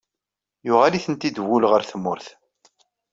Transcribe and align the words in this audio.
Yuɣal-itent-id 0.65 1.37
wul 1.47 1.63
ɣer 1.71 1.81
tmurt. 1.91 2.27